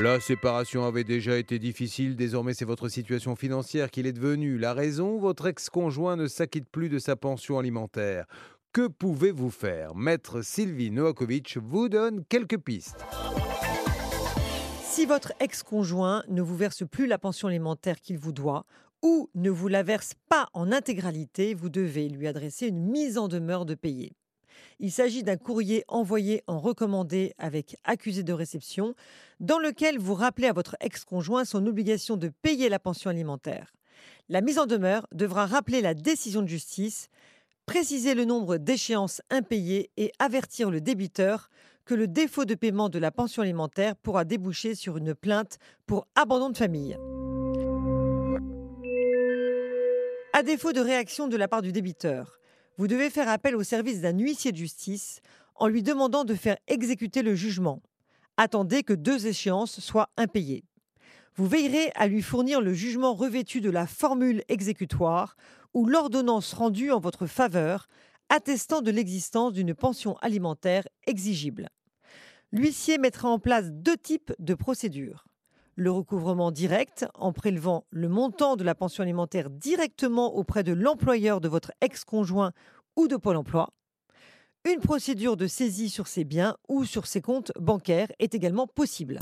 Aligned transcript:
La 0.00 0.20
séparation 0.20 0.84
avait 0.84 1.02
déjà 1.02 1.36
été 1.38 1.58
difficile, 1.58 2.14
désormais 2.14 2.54
c'est 2.54 2.64
votre 2.64 2.88
situation 2.88 3.34
financière 3.34 3.90
qu'il 3.90 4.06
est 4.06 4.12
devenue. 4.12 4.56
La 4.56 4.72
raison, 4.72 5.18
votre 5.18 5.48
ex-conjoint 5.48 6.14
ne 6.14 6.28
s'acquitte 6.28 6.68
plus 6.70 6.88
de 6.88 7.00
sa 7.00 7.16
pension 7.16 7.58
alimentaire. 7.58 8.26
Que 8.72 8.86
pouvez-vous 8.86 9.50
faire? 9.50 9.96
Maître 9.96 10.42
Sylvie 10.42 10.92
Noakovic 10.92 11.56
vous 11.56 11.88
donne 11.88 12.24
quelques 12.28 12.58
pistes. 12.58 13.04
Si 14.84 15.04
votre 15.04 15.32
ex-conjoint 15.40 16.22
ne 16.28 16.42
vous 16.42 16.56
verse 16.56 16.84
plus 16.88 17.08
la 17.08 17.18
pension 17.18 17.48
alimentaire 17.48 18.00
qu'il 18.00 18.18
vous 18.18 18.32
doit 18.32 18.66
ou 19.02 19.28
ne 19.34 19.50
vous 19.50 19.66
la 19.66 19.82
verse 19.82 20.12
pas 20.28 20.48
en 20.52 20.70
intégralité, 20.70 21.54
vous 21.54 21.70
devez 21.70 22.08
lui 22.08 22.28
adresser 22.28 22.68
une 22.68 22.88
mise 22.88 23.18
en 23.18 23.26
demeure 23.26 23.66
de 23.66 23.74
payer. 23.74 24.12
Il 24.80 24.92
s'agit 24.92 25.22
d'un 25.22 25.36
courrier 25.36 25.84
envoyé 25.88 26.42
en 26.46 26.58
recommandé 26.58 27.34
avec 27.38 27.76
accusé 27.84 28.22
de 28.22 28.32
réception 28.32 28.94
dans 29.40 29.58
lequel 29.58 29.98
vous 29.98 30.14
rappelez 30.14 30.48
à 30.48 30.52
votre 30.52 30.76
ex-conjoint 30.80 31.44
son 31.44 31.66
obligation 31.66 32.16
de 32.16 32.30
payer 32.42 32.68
la 32.68 32.78
pension 32.78 33.10
alimentaire. 33.10 33.72
La 34.28 34.40
mise 34.40 34.58
en 34.58 34.66
demeure 34.66 35.06
devra 35.12 35.46
rappeler 35.46 35.80
la 35.80 35.94
décision 35.94 36.42
de 36.42 36.48
justice 36.48 37.08
préciser 37.68 38.14
le 38.14 38.24
nombre 38.24 38.56
d'échéances 38.56 39.20
impayées 39.28 39.90
et 39.98 40.10
avertir 40.18 40.70
le 40.70 40.80
débiteur 40.80 41.50
que 41.84 41.94
le 41.94 42.08
défaut 42.08 42.46
de 42.46 42.54
paiement 42.54 42.88
de 42.88 42.98
la 42.98 43.10
pension 43.10 43.42
alimentaire 43.42 43.94
pourra 43.94 44.24
déboucher 44.24 44.74
sur 44.74 44.96
une 44.96 45.14
plainte 45.14 45.58
pour 45.86 46.06
abandon 46.14 46.48
de 46.48 46.56
famille. 46.56 46.96
À 50.32 50.42
défaut 50.42 50.72
de 50.72 50.80
réaction 50.80 51.28
de 51.28 51.36
la 51.36 51.46
part 51.46 51.60
du 51.60 51.70
débiteur, 51.70 52.38
vous 52.78 52.86
devez 52.86 53.10
faire 53.10 53.28
appel 53.28 53.56
au 53.56 53.64
service 53.64 54.00
d'un 54.00 54.16
huissier 54.16 54.52
de 54.52 54.56
justice 54.56 55.20
en 55.56 55.66
lui 55.66 55.82
demandant 55.82 56.24
de 56.24 56.34
faire 56.34 56.56
exécuter 56.68 57.22
le 57.22 57.34
jugement. 57.34 57.82
Attendez 58.36 58.84
que 58.84 58.92
deux 58.92 59.26
échéances 59.26 59.80
soient 59.80 60.10
impayées. 60.16 60.64
Vous 61.34 61.46
veillerez 61.46 61.90
à 61.96 62.06
lui 62.06 62.22
fournir 62.22 62.60
le 62.60 62.72
jugement 62.72 63.14
revêtu 63.14 63.60
de 63.60 63.70
la 63.70 63.86
formule 63.86 64.44
exécutoire 64.48 65.36
ou 65.74 65.86
l'ordonnance 65.86 66.52
rendue 66.52 66.92
en 66.92 67.00
votre 67.00 67.26
faveur 67.26 67.88
attestant 68.28 68.80
de 68.80 68.90
l'existence 68.90 69.52
d'une 69.52 69.74
pension 69.74 70.16
alimentaire 70.18 70.86
exigible. 71.06 71.68
L'huissier 72.52 72.98
mettra 72.98 73.28
en 73.28 73.38
place 73.38 73.70
deux 73.70 73.96
types 73.96 74.32
de 74.38 74.54
procédures. 74.54 75.27
Le 75.80 75.92
recouvrement 75.92 76.50
direct, 76.50 77.06
en 77.14 77.32
prélevant 77.32 77.84
le 77.90 78.08
montant 78.08 78.56
de 78.56 78.64
la 78.64 78.74
pension 78.74 79.04
alimentaire 79.04 79.48
directement 79.48 80.34
auprès 80.34 80.64
de 80.64 80.72
l'employeur 80.72 81.40
de 81.40 81.46
votre 81.46 81.70
ex-conjoint 81.80 82.50
ou 82.96 83.06
de 83.06 83.14
Pôle 83.14 83.36
emploi. 83.36 83.68
Une 84.68 84.80
procédure 84.80 85.36
de 85.36 85.46
saisie 85.46 85.88
sur 85.88 86.08
ses 86.08 86.24
biens 86.24 86.56
ou 86.68 86.84
sur 86.84 87.06
ses 87.06 87.20
comptes 87.20 87.52
bancaires 87.60 88.10
est 88.18 88.34
également 88.34 88.66
possible. 88.66 89.20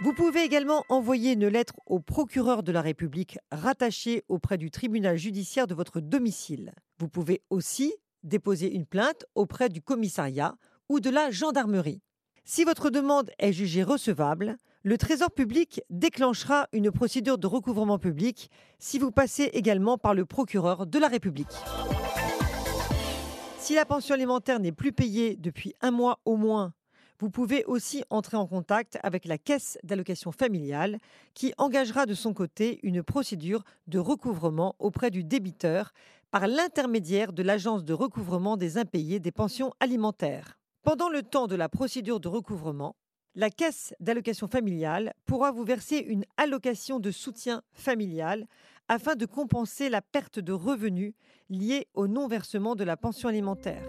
Vous 0.00 0.14
pouvez 0.14 0.42
également 0.42 0.86
envoyer 0.88 1.32
une 1.32 1.48
lettre 1.48 1.74
au 1.84 2.00
procureur 2.00 2.62
de 2.62 2.72
la 2.72 2.80
République 2.80 3.38
rattaché 3.52 4.24
auprès 4.28 4.56
du 4.56 4.70
tribunal 4.70 5.18
judiciaire 5.18 5.66
de 5.66 5.74
votre 5.74 6.00
domicile. 6.00 6.72
Vous 6.98 7.08
pouvez 7.08 7.42
aussi 7.50 7.92
déposer 8.22 8.72
une 8.74 8.86
plainte 8.86 9.26
auprès 9.34 9.68
du 9.68 9.82
commissariat 9.82 10.54
ou 10.88 10.98
de 10.98 11.10
la 11.10 11.30
gendarmerie. 11.30 12.00
Si 12.50 12.64
votre 12.64 12.88
demande 12.88 13.30
est 13.38 13.52
jugée 13.52 13.82
recevable, 13.82 14.56
le 14.82 14.96
Trésor 14.96 15.30
public 15.30 15.82
déclenchera 15.90 16.66
une 16.72 16.90
procédure 16.90 17.36
de 17.36 17.46
recouvrement 17.46 17.98
public 17.98 18.50
si 18.78 18.98
vous 18.98 19.10
passez 19.10 19.50
également 19.52 19.98
par 19.98 20.14
le 20.14 20.24
procureur 20.24 20.86
de 20.86 20.98
la 20.98 21.08
République. 21.08 21.52
Si 23.58 23.74
la 23.74 23.84
pension 23.84 24.14
alimentaire 24.14 24.60
n'est 24.60 24.72
plus 24.72 24.92
payée 24.92 25.36
depuis 25.36 25.74
un 25.82 25.90
mois 25.90 26.20
au 26.24 26.36
moins 26.36 26.72
vous 27.20 27.28
pouvez 27.28 27.66
aussi 27.66 28.02
entrer 28.08 28.38
en 28.38 28.46
contact 28.46 28.98
avec 29.02 29.26
la 29.26 29.36
caisse 29.36 29.76
d'allocation 29.82 30.32
familiale 30.32 30.98
qui 31.34 31.52
engagera 31.58 32.06
de 32.06 32.14
son 32.14 32.32
côté 32.32 32.80
une 32.82 33.02
procédure 33.02 33.62
de 33.88 33.98
recouvrement 33.98 34.74
auprès 34.78 35.10
du 35.10 35.22
débiteur 35.22 35.92
par 36.30 36.46
l'intermédiaire 36.46 37.34
de 37.34 37.42
l'agence 37.42 37.84
de 37.84 37.92
recouvrement 37.92 38.56
des 38.56 38.78
impayés 38.78 39.20
des 39.20 39.32
pensions 39.32 39.74
alimentaires. 39.80 40.58
Pendant 40.88 41.10
le 41.10 41.22
temps 41.22 41.48
de 41.48 41.54
la 41.54 41.68
procédure 41.68 42.18
de 42.18 42.28
recouvrement, 42.28 42.96
la 43.34 43.50
caisse 43.50 43.92
d'allocation 44.00 44.48
familiale 44.48 45.12
pourra 45.26 45.52
vous 45.52 45.62
verser 45.62 45.98
une 45.98 46.24
allocation 46.38 46.98
de 46.98 47.10
soutien 47.10 47.60
familial 47.74 48.46
afin 48.88 49.14
de 49.14 49.26
compenser 49.26 49.90
la 49.90 50.00
perte 50.00 50.38
de 50.38 50.54
revenus 50.54 51.12
liée 51.50 51.88
au 51.92 52.06
non-versement 52.06 52.74
de 52.74 52.84
la 52.84 52.96
pension 52.96 53.28
alimentaire. 53.28 53.84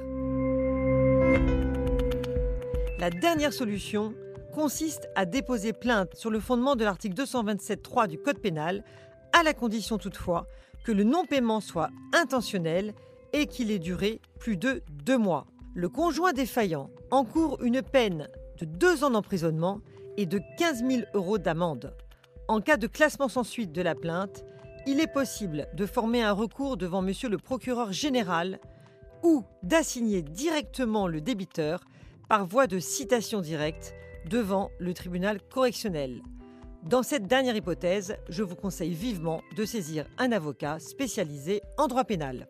La 3.00 3.10
dernière 3.10 3.54
solution 3.54 4.14
consiste 4.54 5.08
à 5.16 5.26
déposer 5.26 5.72
plainte 5.72 6.16
sur 6.16 6.30
le 6.30 6.42
fondement 6.42 6.76
de 6.76 6.84
l'article 6.84 7.16
227.3 7.16 8.10
du 8.10 8.18
Code 8.18 8.40
pénal, 8.40 8.84
à 9.32 9.44
la 9.44 9.54
condition 9.54 9.98
toutefois 9.98 10.48
que 10.84 10.92
le 10.92 11.06
non-paiement 11.06 11.62
soit 11.62 11.92
intentionnel 12.12 12.94
et 13.32 13.46
qu'il 13.46 13.72
ait 13.72 13.80
duré 13.80 14.20
plus 14.38 14.58
de 14.58 14.84
deux 15.06 15.18
mois. 15.18 15.48
Le 15.80 15.88
conjoint 15.88 16.34
défaillant 16.34 16.90
encourt 17.10 17.58
une 17.64 17.82
peine 17.82 18.28
de 18.60 18.66
deux 18.66 19.06
ans 19.06 19.12
d'emprisonnement 19.12 19.80
et 20.18 20.26
de 20.26 20.42
15 20.58 20.84
000 20.86 21.04
euros 21.14 21.38
d'amende. 21.38 21.96
En 22.50 22.60
cas 22.60 22.76
de 22.76 22.86
classement 22.86 23.30
sans 23.30 23.46
suite 23.46 23.72
de 23.72 23.82
la 23.82 23.96
plainte, 23.96 24.44
il 24.86 25.00
est 25.00 25.08
possible 25.08 25.70
de 25.74 25.86
former 25.86 26.22
un 26.22 26.34
recours 26.34 26.76
devant 26.76 27.02
monsieur 27.02 27.30
le 27.30 27.38
procureur 27.38 27.94
général 27.94 28.60
ou 29.24 29.46
d'assigner 29.64 30.22
directement 30.22 31.08
le 31.08 31.22
débiteur 31.22 31.80
par 32.28 32.46
voie 32.46 32.68
de 32.68 32.80
citation 32.80 33.40
directe 33.40 33.94
devant 34.30 34.72
le 34.80 34.94
tribunal 34.94 35.40
correctionnel. 35.42 36.22
Dans 36.84 37.04
cette 37.04 37.26
dernière 37.26 37.56
hypothèse, 37.56 38.18
je 38.28 38.44
vous 38.44 38.58
conseille 38.58 38.94
vivement 38.94 39.42
de 39.56 39.64
saisir 39.64 40.08
un 40.18 40.34
avocat 40.34 40.78
spécialisé 40.80 41.62
en 41.78 41.88
droit 41.88 42.04
pénal. 42.04 42.50